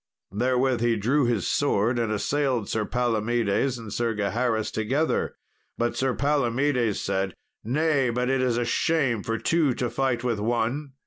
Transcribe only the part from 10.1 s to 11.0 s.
with one."